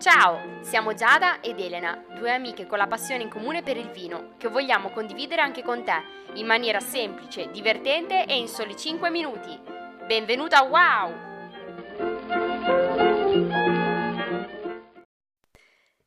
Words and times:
Ciao, 0.00 0.62
siamo 0.62 0.94
Giada 0.94 1.42
ed 1.42 1.60
Elena, 1.60 2.02
due 2.14 2.32
amiche 2.32 2.66
con 2.66 2.78
la 2.78 2.86
passione 2.86 3.22
in 3.22 3.28
comune 3.28 3.62
per 3.62 3.76
il 3.76 3.90
vino, 3.90 4.34
che 4.38 4.48
vogliamo 4.48 4.88
condividere 4.92 5.42
anche 5.42 5.62
con 5.62 5.84
te, 5.84 6.02
in 6.36 6.46
maniera 6.46 6.80
semplice, 6.80 7.50
divertente 7.50 8.24
e 8.24 8.38
in 8.38 8.48
soli 8.48 8.74
5 8.74 9.10
minuti. 9.10 9.60
Benvenuta 10.06 10.60
a 10.60 10.62
Wow! 10.62 11.14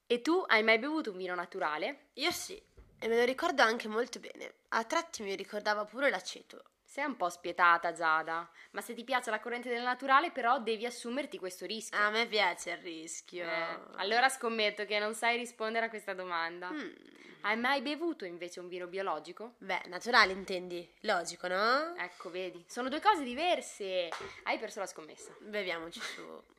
E 0.07 0.21
tu 0.21 0.43
hai 0.47 0.63
mai 0.63 0.79
bevuto 0.79 1.11
un 1.11 1.17
vino 1.17 1.35
naturale? 1.35 2.07
Io 2.13 2.31
sì, 2.31 2.59
e 2.97 3.07
me 3.07 3.15
lo 3.15 3.25
ricordo 3.25 3.61
anche 3.61 3.87
molto 3.87 4.19
bene. 4.19 4.55
A 4.69 4.85
tratti 4.85 5.21
mi 5.21 5.35
ricordava 5.35 5.85
pure 5.85 6.09
l'aceto. 6.09 6.63
Sei 6.93 7.05
un 7.05 7.17
po' 7.17 7.27
spietata, 7.29 7.91
Giada, 7.91 8.47
ma 8.69 8.81
se 8.81 8.93
ti 8.93 9.03
piace 9.03 9.31
la 9.31 9.39
corrente 9.39 9.67
del 9.67 9.81
naturale, 9.81 10.29
però 10.29 10.59
devi 10.59 10.85
assumerti 10.85 11.39
questo 11.39 11.65
rischio. 11.65 11.97
A 11.97 12.11
me 12.11 12.27
piace 12.27 12.69
il 12.69 12.77
rischio. 12.77 13.45
Eh, 13.45 13.79
allora 13.95 14.29
scommetto 14.29 14.85
che 14.85 14.99
non 14.99 15.15
sai 15.15 15.37
rispondere 15.37 15.87
a 15.87 15.89
questa 15.89 16.13
domanda. 16.13 16.69
Mm. 16.69 16.91
Hai 17.41 17.57
mai 17.57 17.81
bevuto 17.81 18.25
invece 18.25 18.59
un 18.59 18.67
vino 18.67 18.85
biologico? 18.85 19.55
Beh, 19.57 19.81
naturale 19.87 20.33
intendi? 20.33 20.87
Logico, 20.99 21.47
no? 21.47 21.95
Ecco, 21.95 22.29
vedi, 22.29 22.63
sono 22.67 22.89
due 22.89 23.01
cose 23.01 23.23
diverse. 23.23 24.09
Hai 24.43 24.59
perso 24.59 24.79
la 24.79 24.85
scommessa. 24.85 25.35
Beviamoci 25.39 25.99
su. 25.99 26.21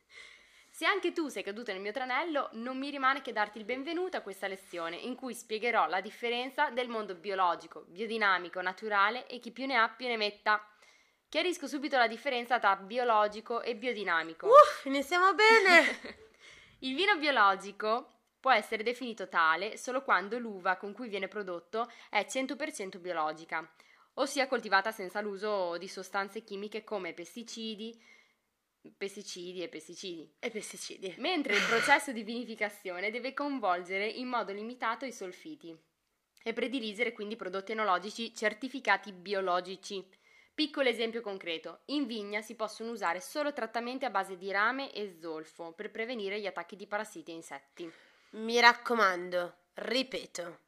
Se 0.76 0.86
anche 0.86 1.12
tu 1.12 1.28
sei 1.28 1.44
caduto 1.44 1.70
nel 1.70 1.80
mio 1.80 1.92
tranello, 1.92 2.48
non 2.54 2.76
mi 2.76 2.90
rimane 2.90 3.22
che 3.22 3.32
darti 3.32 3.58
il 3.58 3.64
benvenuto 3.64 4.16
a 4.16 4.22
questa 4.22 4.48
lezione 4.48 4.96
in 4.96 5.14
cui 5.14 5.32
spiegherò 5.32 5.86
la 5.86 6.00
differenza 6.00 6.70
del 6.70 6.88
mondo 6.88 7.14
biologico, 7.14 7.84
biodinamico, 7.86 8.60
naturale 8.60 9.28
e 9.28 9.38
chi 9.38 9.52
più 9.52 9.66
ne 9.66 9.76
ha 9.76 9.88
più 9.88 10.08
ne 10.08 10.16
metta. 10.16 10.68
Chiarisco 11.28 11.68
subito 11.68 11.96
la 11.96 12.08
differenza 12.08 12.58
tra 12.58 12.74
biologico 12.74 13.62
e 13.62 13.76
biodinamico. 13.76 14.48
Uff, 14.48 14.84
iniziamo 14.86 15.32
bene! 15.34 16.16
il 16.80 16.96
vino 16.96 17.16
biologico 17.18 18.08
può 18.40 18.50
essere 18.50 18.82
definito 18.82 19.28
tale 19.28 19.76
solo 19.76 20.02
quando 20.02 20.40
l'uva 20.40 20.74
con 20.74 20.92
cui 20.92 21.06
viene 21.06 21.28
prodotto 21.28 21.88
è 22.10 22.26
100% 22.28 22.98
biologica, 22.98 23.64
ossia 24.14 24.48
coltivata 24.48 24.90
senza 24.90 25.20
l'uso 25.20 25.76
di 25.78 25.86
sostanze 25.86 26.42
chimiche 26.42 26.82
come 26.82 27.12
pesticidi, 27.12 27.96
pesticidi 28.96 29.62
e 29.62 29.68
pesticidi. 29.68 30.34
E 30.38 30.50
pesticidi. 30.50 31.14
Mentre 31.18 31.54
il 31.54 31.64
processo 31.66 32.12
di 32.12 32.22
vinificazione 32.22 33.10
deve 33.10 33.32
coinvolgere 33.32 34.06
in 34.06 34.28
modo 34.28 34.52
limitato 34.52 35.04
i 35.04 35.12
solfiti 35.12 35.76
e 36.42 36.52
prediligere 36.52 37.12
quindi 37.12 37.36
prodotti 37.36 37.72
enologici 37.72 38.34
certificati 38.34 39.12
biologici. 39.12 40.06
Piccolo 40.54 40.88
esempio 40.88 41.20
concreto: 41.20 41.80
in 41.86 42.06
vigna 42.06 42.40
si 42.40 42.54
possono 42.54 42.92
usare 42.92 43.20
solo 43.20 43.52
trattamenti 43.52 44.04
a 44.04 44.10
base 44.10 44.36
di 44.36 44.52
rame 44.52 44.92
e 44.92 45.16
zolfo 45.20 45.72
per 45.72 45.90
prevenire 45.90 46.40
gli 46.40 46.46
attacchi 46.46 46.76
di 46.76 46.86
parassiti 46.86 47.30
e 47.32 47.34
insetti. 47.34 47.92
Mi 48.30 48.60
raccomando, 48.60 49.56
ripeto, 49.74 50.58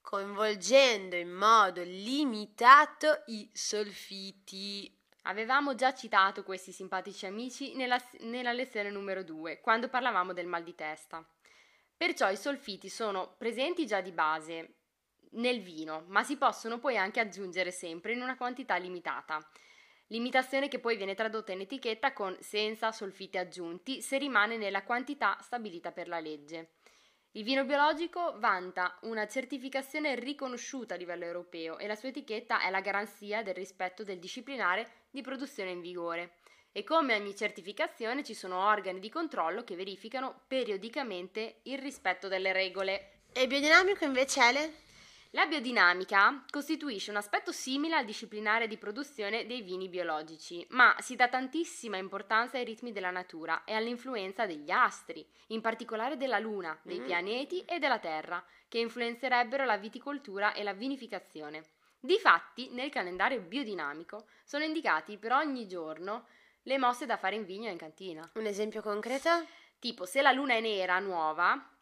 coinvolgendo 0.00 1.16
in 1.16 1.30
modo 1.30 1.82
limitato 1.82 3.22
i 3.26 3.48
solfiti. 3.52 4.92
Avevamo 5.28 5.74
già 5.74 5.92
citato 5.92 6.44
questi 6.44 6.70
simpatici 6.70 7.26
amici 7.26 7.74
nella, 7.74 8.00
nella 8.20 8.52
lezione 8.52 8.90
numero 8.90 9.24
2, 9.24 9.60
quando 9.60 9.88
parlavamo 9.88 10.32
del 10.32 10.46
mal 10.46 10.62
di 10.62 10.74
testa. 10.76 11.26
Perciò 11.96 12.30
i 12.30 12.36
solfiti 12.36 12.88
sono 12.88 13.34
presenti 13.36 13.86
già 13.86 14.00
di 14.00 14.12
base 14.12 14.74
nel 15.32 15.60
vino, 15.60 16.04
ma 16.06 16.22
si 16.22 16.36
possono 16.36 16.78
poi 16.78 16.96
anche 16.96 17.18
aggiungere 17.18 17.72
sempre 17.72 18.12
in 18.12 18.22
una 18.22 18.36
quantità 18.36 18.76
limitata. 18.76 19.44
Limitazione 20.08 20.68
che 20.68 20.78
poi 20.78 20.96
viene 20.96 21.16
tradotta 21.16 21.50
in 21.50 21.62
etichetta 21.62 22.12
con 22.12 22.36
senza 22.40 22.92
solfiti 22.92 23.36
aggiunti 23.36 24.02
se 24.02 24.18
rimane 24.18 24.56
nella 24.56 24.84
quantità 24.84 25.36
stabilita 25.40 25.90
per 25.90 26.06
la 26.06 26.20
legge. 26.20 26.75
Il 27.36 27.44
vino 27.44 27.66
biologico 27.66 28.32
vanta 28.38 28.96
una 29.02 29.28
certificazione 29.28 30.14
riconosciuta 30.14 30.94
a 30.94 30.96
livello 30.96 31.26
europeo 31.26 31.76
e 31.76 31.86
la 31.86 31.94
sua 31.94 32.08
etichetta 32.08 32.62
è 32.62 32.70
la 32.70 32.80
garanzia 32.80 33.42
del 33.42 33.52
rispetto 33.52 34.04
del 34.04 34.18
disciplinare 34.18 34.90
di 35.10 35.20
produzione 35.20 35.70
in 35.70 35.82
vigore. 35.82 36.36
E 36.72 36.82
come 36.82 37.14
ogni 37.14 37.36
certificazione 37.36 38.24
ci 38.24 38.32
sono 38.32 38.66
organi 38.66 39.00
di 39.00 39.10
controllo 39.10 39.64
che 39.64 39.76
verificano 39.76 40.44
periodicamente 40.46 41.56
il 41.64 41.78
rispetto 41.78 42.26
delle 42.26 42.54
regole. 42.54 43.24
E 43.34 43.46
biodinamico 43.46 44.06
invece, 44.06 44.40
Ele? 44.40 44.85
La 45.36 45.44
biodinamica 45.44 46.46
costituisce 46.50 47.10
un 47.10 47.18
aspetto 47.18 47.52
simile 47.52 47.94
al 47.94 48.06
disciplinare 48.06 48.66
di 48.66 48.78
produzione 48.78 49.44
dei 49.44 49.60
vini 49.60 49.86
biologici, 49.86 50.66
ma 50.70 50.96
si 50.98 51.14
dà 51.14 51.28
tantissima 51.28 51.98
importanza 51.98 52.56
ai 52.56 52.64
ritmi 52.64 52.90
della 52.90 53.10
natura 53.10 53.62
e 53.64 53.74
all'influenza 53.74 54.46
degli 54.46 54.70
astri, 54.70 55.28
in 55.48 55.60
particolare 55.60 56.16
della 56.16 56.38
Luna, 56.38 56.74
dei 56.82 57.00
Mm. 57.00 57.04
pianeti 57.04 57.60
e 57.66 57.78
della 57.78 57.98
Terra, 57.98 58.42
che 58.66 58.78
influenzerebbero 58.78 59.66
la 59.66 59.76
viticoltura 59.76 60.54
e 60.54 60.62
la 60.62 60.72
vinificazione. 60.72 61.64
Difatti, 62.00 62.70
nel 62.70 62.88
calendario 62.88 63.42
biodinamico 63.42 64.28
sono 64.42 64.64
indicati 64.64 65.18
per 65.18 65.32
ogni 65.32 65.68
giorno 65.68 66.28
le 66.62 66.78
mosse 66.78 67.04
da 67.04 67.18
fare 67.18 67.36
in 67.36 67.44
vigno 67.44 67.68
e 67.68 67.72
in 67.72 67.76
cantina. 67.76 68.26
Un 68.36 68.46
esempio 68.46 68.80
concreto? 68.80 69.28
Tipo, 69.78 70.06
se 70.06 70.22
la 70.22 70.32
luna 70.32 70.54
è 70.54 70.60
nera, 70.60 70.98
nuova, 70.98 71.75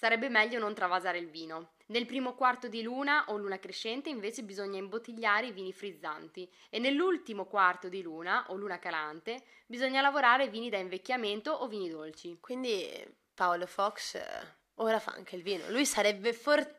sarebbe 0.00 0.30
meglio 0.30 0.58
non 0.58 0.72
travasare 0.72 1.18
il 1.18 1.28
vino. 1.28 1.72
Nel 1.88 2.06
primo 2.06 2.32
quarto 2.32 2.68
di 2.68 2.80
luna 2.80 3.24
o 3.26 3.36
luna 3.36 3.58
crescente 3.58 4.08
invece 4.08 4.42
bisogna 4.44 4.78
imbottigliare 4.78 5.48
i 5.48 5.52
vini 5.52 5.74
frizzanti 5.74 6.50
e 6.70 6.78
nell'ultimo 6.78 7.44
quarto 7.44 7.90
di 7.90 8.00
luna 8.00 8.46
o 8.48 8.56
luna 8.56 8.78
calante 8.78 9.42
bisogna 9.66 10.00
lavorare 10.00 10.48
vini 10.48 10.70
da 10.70 10.78
invecchiamento 10.78 11.52
o 11.52 11.68
vini 11.68 11.90
dolci. 11.90 12.38
Quindi 12.40 12.88
Paolo 13.34 13.66
Fox 13.66 14.14
eh, 14.14 14.24
ora 14.76 14.98
fa 14.98 15.12
anche 15.12 15.36
il 15.36 15.42
vino. 15.42 15.68
Lui 15.68 15.84
sarebbe 15.84 16.32
fortissimo. 16.32 16.78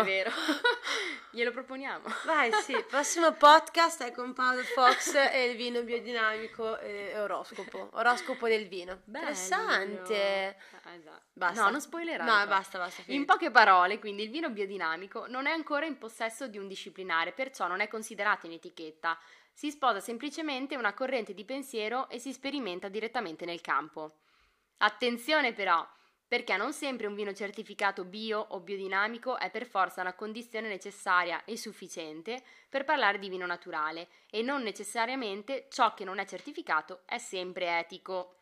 È 0.00 0.02
vero. 0.02 0.32
Glielo 1.30 1.52
proponiamo. 1.52 2.04
Vai, 2.26 2.50
sì, 2.64 2.74
prossimo 2.90 3.32
podcast 3.32 4.02
è 4.02 4.10
con 4.10 4.32
Paolo 4.32 4.62
Fox 4.64 5.14
e 5.14 5.44
il 5.44 5.56
vino 5.56 5.82
biodinamico 5.82 6.76
e 6.80 7.16
oroscopo. 7.16 7.90
Oroscopo 7.92 8.48
del 8.48 8.66
vino. 8.66 9.02
Interessante. 9.04 10.56
Bello. 10.72 10.94
Eh, 10.94 10.98
esatto. 10.98 11.22
Basta. 11.32 11.62
No, 11.62 11.70
non 11.70 11.80
spoilerare. 11.80 12.28
No, 12.28 12.46
basta, 12.48 12.78
basta. 12.78 13.02
In 13.02 13.06
finito. 13.06 13.32
poche 13.32 13.52
parole, 13.52 14.00
quindi, 14.00 14.24
il 14.24 14.30
vino 14.30 14.50
biodinamico 14.50 15.26
non 15.28 15.46
è 15.46 15.52
ancora 15.52 15.86
in 15.86 15.96
possesso 15.96 16.48
di 16.48 16.58
un 16.58 16.66
disciplinare, 16.66 17.30
perciò 17.30 17.68
non 17.68 17.78
è 17.78 17.86
considerato 17.86 18.46
in 18.46 18.52
etichetta. 18.54 19.16
Si 19.52 19.70
sposa 19.70 20.00
semplicemente 20.00 20.74
una 20.74 20.92
corrente 20.92 21.34
di 21.34 21.44
pensiero 21.44 22.08
e 22.08 22.18
si 22.18 22.32
sperimenta 22.32 22.88
direttamente 22.88 23.44
nel 23.44 23.60
campo. 23.60 24.16
Attenzione 24.78 25.52
però, 25.52 25.88
perché 26.30 26.56
non 26.56 26.72
sempre 26.72 27.08
un 27.08 27.16
vino 27.16 27.32
certificato 27.32 28.04
bio 28.04 28.38
o 28.38 28.60
biodinamico 28.60 29.36
è 29.36 29.50
per 29.50 29.66
forza 29.66 30.00
una 30.00 30.12
condizione 30.12 30.68
necessaria 30.68 31.44
e 31.44 31.56
sufficiente 31.56 32.40
per 32.68 32.84
parlare 32.84 33.18
di 33.18 33.28
vino 33.28 33.46
naturale 33.46 34.06
e 34.30 34.40
non 34.40 34.62
necessariamente 34.62 35.66
ciò 35.70 35.92
che 35.92 36.04
non 36.04 36.20
è 36.20 36.24
certificato 36.26 37.02
è 37.04 37.18
sempre 37.18 37.80
etico. 37.80 38.36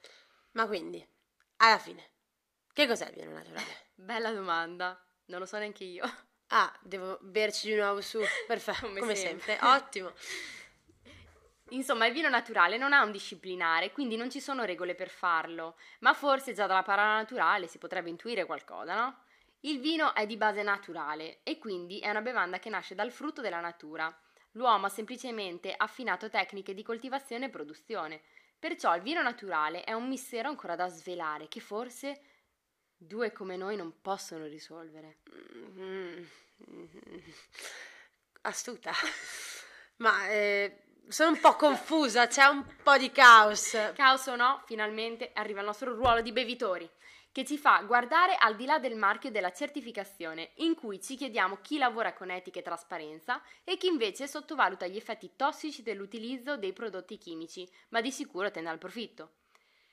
Ma 0.50 0.66
quindi, 0.66 1.02
alla 1.56 1.78
fine, 1.78 2.10
che 2.74 2.86
cos'è 2.86 3.08
il 3.08 3.14
vino 3.14 3.32
naturale? 3.32 3.86
Bella 3.96 4.32
domanda, 4.32 5.02
non 5.28 5.38
lo 5.40 5.46
so 5.46 5.56
neanche 5.56 5.84
io. 5.84 6.04
Ah, 6.48 6.70
devo 6.82 7.16
berci 7.22 7.68
di 7.70 7.74
nuovo 7.74 8.02
su. 8.02 8.20
Perfetto, 8.46 8.86
Come 8.86 9.00
come, 9.00 9.14
sempre. 9.14 9.56
sempre. 9.56 9.66
Ottimo. 9.66 10.12
Insomma, 11.70 12.06
il 12.06 12.12
vino 12.12 12.28
naturale 12.28 12.78
non 12.78 12.92
ha 12.92 13.02
un 13.02 13.12
disciplinare, 13.12 13.92
quindi 13.92 14.16
non 14.16 14.30
ci 14.30 14.40
sono 14.40 14.64
regole 14.64 14.94
per 14.94 15.10
farlo, 15.10 15.76
ma 16.00 16.14
forse 16.14 16.52
già 16.52 16.66
dalla 16.66 16.82
parola 16.82 17.14
naturale 17.14 17.66
si 17.66 17.78
potrebbe 17.78 18.08
intuire 18.08 18.46
qualcosa, 18.46 18.94
no? 18.94 19.22
Il 19.60 19.80
vino 19.80 20.14
è 20.14 20.24
di 20.24 20.36
base 20.36 20.62
naturale 20.62 21.40
e 21.42 21.58
quindi 21.58 21.98
è 21.98 22.10
una 22.10 22.22
bevanda 22.22 22.58
che 22.58 22.70
nasce 22.70 22.94
dal 22.94 23.10
frutto 23.10 23.40
della 23.40 23.60
natura. 23.60 24.16
L'uomo 24.52 24.86
ha 24.86 24.90
semplicemente 24.90 25.74
affinato 25.76 26.30
tecniche 26.30 26.74
di 26.74 26.82
coltivazione 26.82 27.46
e 27.46 27.50
produzione. 27.50 28.22
Perciò 28.58 28.94
il 28.94 29.02
vino 29.02 29.20
naturale 29.20 29.84
è 29.84 29.92
un 29.92 30.08
mistero 30.08 30.48
ancora 30.48 30.76
da 30.76 30.88
svelare 30.88 31.48
che 31.48 31.60
forse 31.60 32.20
due 32.96 33.32
come 33.32 33.56
noi 33.56 33.76
non 33.76 34.00
possono 34.00 34.46
risolvere. 34.46 35.18
Mm, 35.34 36.24
mm, 36.70 36.84
Astuta. 38.42 38.92
Ma 39.98 40.28
eh, 40.28 40.87
sono 41.08 41.30
un 41.30 41.40
po' 41.40 41.54
confusa, 41.54 42.26
c'è 42.26 42.44
un 42.44 42.64
po' 42.82 42.96
di 42.96 43.10
caos. 43.10 43.76
Caos 43.94 44.26
o 44.26 44.36
no, 44.36 44.62
finalmente 44.66 45.30
arriva 45.34 45.60
il 45.60 45.66
nostro 45.66 45.94
ruolo 45.94 46.20
di 46.20 46.32
bevitori, 46.32 46.88
che 47.32 47.44
ci 47.44 47.56
fa 47.56 47.82
guardare 47.82 48.36
al 48.36 48.56
di 48.56 48.66
là 48.66 48.78
del 48.78 48.94
marchio 48.94 49.30
della 49.30 49.52
certificazione, 49.52 50.52
in 50.56 50.74
cui 50.74 51.00
ci 51.00 51.16
chiediamo 51.16 51.58
chi 51.62 51.78
lavora 51.78 52.12
con 52.12 52.30
etica 52.30 52.58
e 52.58 52.62
trasparenza 52.62 53.42
e 53.64 53.76
chi 53.76 53.86
invece 53.86 54.26
sottovaluta 54.26 54.86
gli 54.86 54.96
effetti 54.96 55.32
tossici 55.34 55.82
dell'utilizzo 55.82 56.56
dei 56.56 56.72
prodotti 56.72 57.16
chimici, 57.16 57.68
ma 57.88 58.00
di 58.00 58.10
sicuro 58.10 58.50
tende 58.50 58.70
al 58.70 58.78
profitto. 58.78 59.32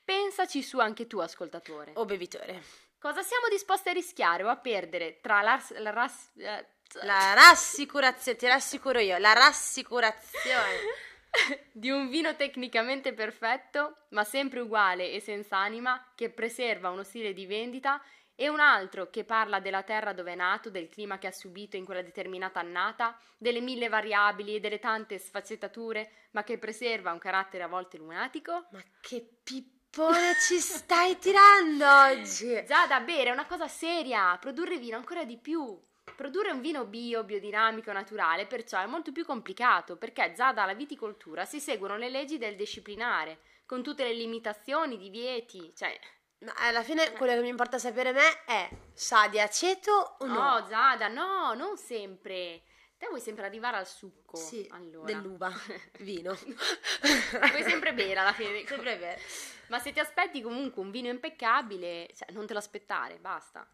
Pensaci 0.04 0.62
su 0.62 0.78
anche 0.78 1.06
tu, 1.06 1.18
ascoltatore. 1.18 1.92
O 1.96 2.04
bevitore. 2.04 2.62
Cosa 2.98 3.22
siamo 3.22 3.48
disposti 3.48 3.88
a 3.88 3.92
rischiare 3.92 4.42
o 4.42 4.48
a 4.48 4.56
perdere 4.56 5.20
tra 5.20 5.42
la, 5.42 5.60
la 5.78 6.10
eh, 6.36 6.66
La 7.02 7.34
rassicurazione, 7.34 8.38
ti 8.38 8.46
rassicuro 8.46 8.98
io, 8.98 9.18
la 9.18 9.32
rassicurazione. 9.32 11.04
di 11.72 11.90
un 11.90 12.08
vino 12.08 12.34
tecnicamente 12.36 13.12
perfetto, 13.12 14.06
ma 14.10 14.24
sempre 14.24 14.60
uguale 14.60 15.12
e 15.12 15.20
senza 15.20 15.56
anima, 15.58 16.12
che 16.14 16.30
preserva 16.30 16.90
uno 16.90 17.02
stile 17.02 17.32
di 17.32 17.46
vendita, 17.46 18.00
e 18.38 18.50
un 18.50 18.60
altro 18.60 19.08
che 19.08 19.24
parla 19.24 19.60
della 19.60 19.82
terra 19.82 20.12
dove 20.12 20.32
è 20.32 20.36
nato, 20.36 20.68
del 20.68 20.88
clima 20.88 21.16
che 21.18 21.26
ha 21.26 21.32
subito 21.32 21.76
in 21.76 21.86
quella 21.86 22.02
determinata 22.02 22.60
annata, 22.60 23.18
delle 23.38 23.60
mille 23.60 23.88
variabili 23.88 24.54
e 24.54 24.60
delle 24.60 24.78
tante 24.78 25.18
sfaccettature, 25.18 26.28
ma 26.32 26.44
che 26.44 26.58
preserva 26.58 27.12
un 27.12 27.18
carattere 27.18 27.62
a 27.62 27.68
volte 27.68 27.96
lunatico. 27.96 28.66
Ma 28.72 28.82
che 29.00 29.26
pippone 29.42 30.34
ci 30.46 30.58
stai 30.58 31.18
tirando 31.18 31.86
oggi? 32.12 32.62
Già 32.66 32.86
da 32.86 33.00
bere 33.00 33.30
è 33.30 33.32
una 33.32 33.46
cosa 33.46 33.68
seria, 33.68 34.36
produrre 34.38 34.76
vino 34.76 34.98
ancora 34.98 35.24
di 35.24 35.38
più. 35.38 35.82
Produrre 36.14 36.50
un 36.50 36.60
vino 36.60 36.84
bio, 36.84 37.24
biodinamico, 37.24 37.92
naturale, 37.92 38.46
perciò 38.46 38.80
è 38.80 38.86
molto 38.86 39.12
più 39.12 39.24
complicato, 39.24 39.96
perché 39.96 40.32
già 40.34 40.52
dalla 40.52 40.74
viticoltura 40.74 41.44
si 41.44 41.60
seguono 41.60 41.96
le 41.96 42.08
leggi 42.08 42.38
del 42.38 42.56
disciplinare, 42.56 43.40
con 43.66 43.82
tutte 43.82 44.04
le 44.04 44.14
limitazioni, 44.14 44.96
divieti, 44.96 45.72
cioè... 45.76 45.98
Ma 46.38 46.52
alla 46.56 46.82
fine 46.82 47.12
quello 47.12 47.32
che 47.32 47.40
mi 47.40 47.48
importa 47.48 47.78
sapere 47.78 48.10
a 48.10 48.12
me 48.12 48.44
è 48.44 48.68
sa 48.92 49.26
di 49.28 49.40
aceto 49.40 50.16
o 50.18 50.26
no? 50.26 50.34
No, 50.34 50.66
Giada, 50.66 51.08
no, 51.08 51.54
non 51.54 51.76
sempre. 51.78 52.62
Te 52.98 53.06
vuoi 53.08 53.20
sempre 53.20 53.46
arrivare 53.46 53.76
al 53.76 53.86
succo? 53.86 54.36
Sì, 54.36 54.66
allora. 54.70 55.06
dell'uva, 55.06 55.52
vino. 56.00 56.34
vuoi 56.40 57.62
sempre 57.62 57.92
bere 57.92 58.20
alla 58.20 58.32
fine. 58.32 58.64
sempre 58.66 58.96
bere. 58.96 59.20
Ma 59.68 59.78
se 59.78 59.92
ti 59.92 60.00
aspetti 60.00 60.40
comunque 60.40 60.82
un 60.82 60.90
vino 60.90 61.08
impeccabile, 61.08 62.08
cioè 62.14 62.32
non 62.32 62.46
te 62.46 62.52
lo 62.52 62.58
aspettare, 62.58 63.18
basta. 63.18 63.66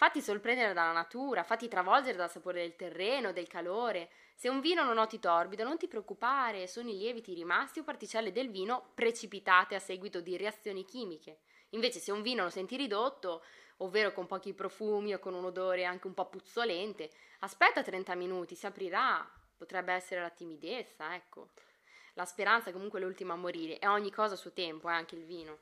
Fatti 0.00 0.22
sorprendere 0.22 0.72
dalla 0.72 0.92
natura, 0.92 1.42
fatti 1.42 1.68
travolgere 1.68 2.16
dal 2.16 2.30
sapore 2.30 2.62
del 2.62 2.74
terreno, 2.74 3.32
del 3.32 3.46
calore. 3.46 4.08
Se 4.34 4.48
un 4.48 4.60
vino 4.60 4.82
lo 4.82 4.94
noti 4.94 5.18
torbido, 5.18 5.62
non 5.62 5.76
ti 5.76 5.88
preoccupare, 5.88 6.66
sono 6.66 6.88
i 6.88 6.96
lieviti 6.96 7.34
rimasti 7.34 7.80
o 7.80 7.84
particelle 7.84 8.32
del 8.32 8.48
vino 8.48 8.92
precipitate 8.94 9.74
a 9.74 9.78
seguito 9.78 10.22
di 10.22 10.38
reazioni 10.38 10.86
chimiche. 10.86 11.40
Invece 11.72 11.98
se 11.98 12.12
un 12.12 12.22
vino 12.22 12.44
lo 12.44 12.48
senti 12.48 12.76
ridotto, 12.76 13.44
ovvero 13.76 14.14
con 14.14 14.26
pochi 14.26 14.54
profumi 14.54 15.12
o 15.12 15.18
con 15.18 15.34
un 15.34 15.44
odore 15.44 15.84
anche 15.84 16.06
un 16.06 16.14
po' 16.14 16.30
puzzolente, 16.30 17.10
aspetta 17.40 17.82
30 17.82 18.14
minuti, 18.14 18.54
si 18.54 18.64
aprirà. 18.64 19.30
Potrebbe 19.54 19.92
essere 19.92 20.22
la 20.22 20.30
timidezza, 20.30 21.14
ecco. 21.14 21.50
La 22.14 22.24
speranza 22.24 22.70
è 22.70 22.72
comunque 22.72 23.00
l'ultima 23.00 23.34
a 23.34 23.36
morire 23.36 23.78
e 23.78 23.86
ogni 23.86 24.10
cosa 24.10 24.32
a 24.32 24.38
suo 24.38 24.52
tempo, 24.52 24.88
è 24.88 24.94
anche 24.94 25.14
il 25.14 25.26
vino. 25.26 25.58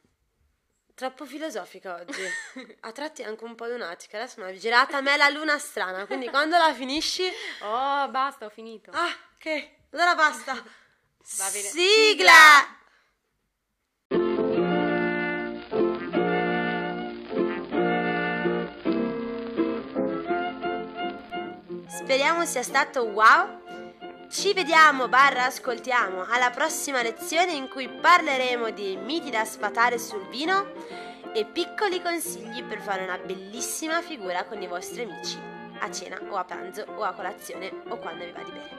Troppo 0.98 1.26
filosofica 1.26 1.94
oggi. 1.94 2.20
A 2.80 2.90
tratti 2.90 3.22
anche 3.22 3.44
un 3.44 3.54
po' 3.54 3.66
lunatica. 3.66 4.16
Adesso 4.16 4.42
mi 4.42 4.48
ha 4.50 4.56
girata 4.56 4.96
a 4.96 5.00
me 5.00 5.16
la 5.16 5.28
luna 5.28 5.56
strana. 5.56 6.06
Quindi 6.06 6.28
quando 6.28 6.58
la 6.58 6.74
finisci. 6.74 7.22
Oh, 7.62 8.08
basta, 8.08 8.46
ho 8.46 8.48
finito. 8.48 8.90
Ah, 8.92 9.14
ok. 9.36 9.68
Allora 9.92 10.16
basta. 10.16 10.54
Va 10.54 11.50
bene. 11.52 11.68
Sigla! 11.68 12.76
Speriamo 21.86 22.44
sia 22.44 22.64
stato 22.64 23.04
wow. 23.04 23.57
Ci 24.30 24.52
vediamo 24.52 25.08
barra 25.08 25.46
ascoltiamo 25.46 26.26
alla 26.28 26.50
prossima 26.50 27.00
lezione 27.00 27.52
in 27.52 27.66
cui 27.66 27.88
parleremo 27.88 28.68
di 28.70 28.94
miti 28.96 29.30
da 29.30 29.46
sfatare 29.46 29.98
sul 29.98 30.28
vino 30.28 30.66
e 31.32 31.46
piccoli 31.46 32.02
consigli 32.02 32.62
per 32.62 32.78
fare 32.80 33.04
una 33.04 33.16
bellissima 33.16 34.02
figura 34.02 34.44
con 34.44 34.60
i 34.60 34.66
vostri 34.66 35.02
amici 35.02 35.38
a 35.78 35.90
cena 35.90 36.20
o 36.28 36.36
a 36.36 36.44
pranzo 36.44 36.84
o 36.96 37.04
a 37.04 37.14
colazione 37.14 37.72
o 37.88 37.96
quando 37.96 38.26
vi 38.26 38.32
va 38.32 38.42
di 38.42 38.50
bere. 38.50 38.77